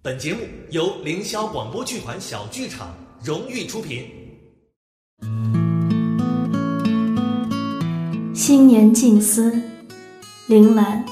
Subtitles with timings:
[0.00, 4.08] 本节目由凌霄广播剧团小剧场荣誉出品。
[8.32, 9.60] 新年静思，
[10.46, 11.04] 铃兰。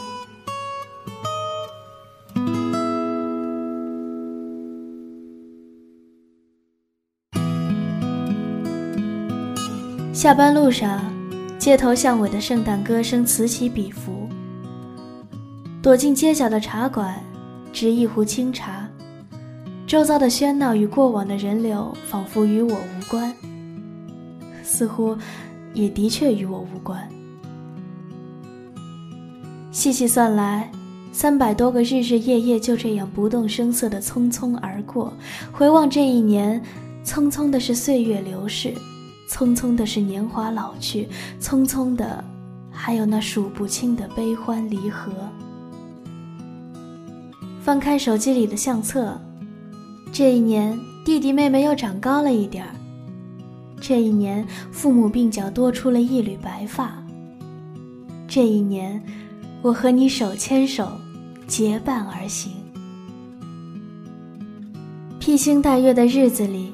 [10.12, 11.12] 下班路上，
[11.58, 14.28] 街头巷尾的圣诞歌声此起彼伏。
[15.82, 17.20] 躲进街角的茶馆，
[17.76, 18.88] 执一壶清茶。
[19.86, 23.30] 周遭的喧闹与过往的人流，仿佛与我无关，
[24.62, 25.14] 似乎
[25.74, 27.06] 也的确与我无关。
[29.70, 30.72] 细细算来，
[31.12, 35.12] 三百多个日日夜夜就这样不动声色的匆匆而过。
[35.52, 36.58] 回望这一年，
[37.04, 38.72] 匆匆的是岁月流逝。
[39.28, 41.06] 匆匆的是年华老去，
[41.38, 42.24] 匆匆的
[42.70, 45.12] 还有那数不清的悲欢离合。
[47.66, 49.20] 翻开手机里的相册，
[50.12, 52.70] 这一年弟弟妹妹又长高了一点儿，
[53.80, 56.96] 这一年父母鬓角多出了一缕白发，
[58.28, 59.02] 这一年
[59.62, 60.88] 我和你手牵手
[61.48, 62.52] 结伴而行。
[65.18, 66.72] 披星戴月的日子里。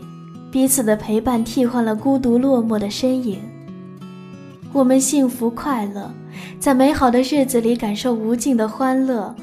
[0.51, 3.39] 彼此的陪伴替换了孤独落寞的身影。
[4.71, 6.13] 我们幸福快乐，
[6.61, 9.35] 在美好的日子里感受无尽的欢乐，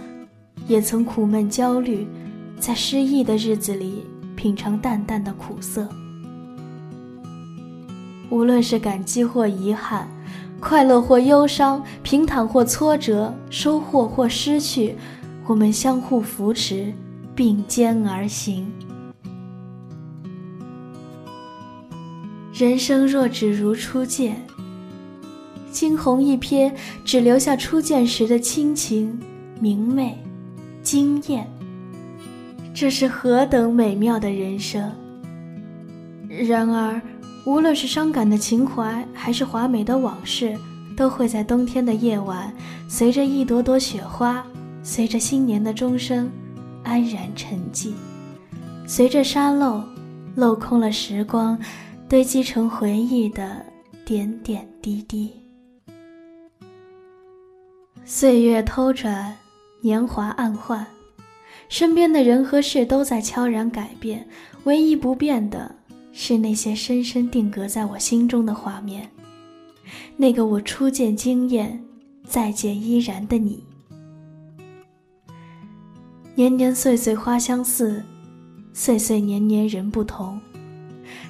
[0.70, 2.08] 也曾苦闷焦虑，
[2.59, 5.89] 在失意的日子里品尝淡淡的苦涩。
[8.30, 10.08] 无论是感激或遗憾，
[10.59, 14.95] 快乐或忧伤，平坦或挫折，收获或失去，
[15.48, 16.94] 我们相互扶持，
[17.33, 18.72] 并肩而行。
[22.54, 24.45] 人生若只如初见，
[25.72, 26.72] 惊鸿一瞥，
[27.04, 29.20] 只留下初见时的清情、
[29.59, 30.16] 明媚、
[30.90, 31.48] 惊艳。
[32.73, 34.92] 这是何等美妙的人生！
[36.28, 37.00] 然而，
[37.45, 40.58] 无论是伤感的情怀，还是华美的往事，
[40.98, 42.52] 都会在冬天的夜晚，
[42.88, 44.44] 随着一朵朵雪花，
[44.82, 46.28] 随着新年的钟声，
[46.83, 47.92] 安然沉寂。
[48.88, 49.83] 随着沙漏，
[50.36, 51.55] 镂空了时光。
[52.08, 53.64] 堆积成回忆的
[54.04, 55.32] 点点滴滴，
[58.04, 59.32] 岁月偷转，
[59.82, 60.86] 年华暗换，
[61.70, 64.28] 身边的人和事都在悄然改变，
[64.66, 65.73] 唯一不变的
[66.12, 69.10] 是那些深深定格在我心中的画面，
[70.17, 71.82] 那个我初见惊艳，
[72.26, 73.64] 再见依然的你。
[76.36, 78.04] 年年岁岁花相似，
[78.73, 80.40] 岁岁年年人不同。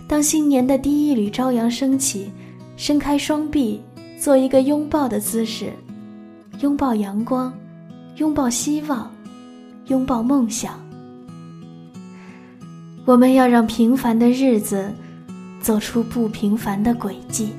[0.08, 2.32] 当新年的第一缕朝阳升起，
[2.76, 3.80] 伸开双臂，
[4.20, 5.72] 做一个拥抱的姿势，
[6.62, 7.54] 拥抱阳光，
[8.16, 9.12] 拥抱希望，
[9.86, 10.74] 拥抱梦想。
[13.06, 14.94] 我们要让平凡的日子，
[15.62, 17.54] 走出不平凡的轨迹。